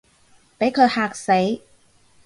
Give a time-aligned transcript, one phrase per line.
[0.57, 1.31] 畀佢嚇死